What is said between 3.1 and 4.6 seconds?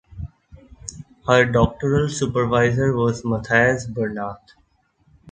Mathias Bernath.